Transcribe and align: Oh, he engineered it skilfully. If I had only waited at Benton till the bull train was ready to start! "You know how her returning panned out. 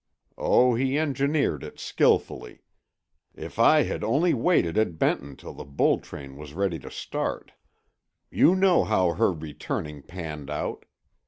Oh, 0.39 0.73
he 0.73 0.97
engineered 0.97 1.63
it 1.63 1.79
skilfully. 1.79 2.63
If 3.35 3.59
I 3.59 3.83
had 3.83 4.03
only 4.03 4.33
waited 4.33 4.75
at 4.75 4.97
Benton 4.97 5.35
till 5.35 5.53
the 5.53 5.63
bull 5.63 5.99
train 5.99 6.37
was 6.37 6.55
ready 6.55 6.79
to 6.79 6.89
start! 6.89 7.51
"You 8.31 8.55
know 8.55 8.83
how 8.83 9.13
her 9.13 9.31
returning 9.31 10.01
panned 10.01 10.49
out. 10.49 10.85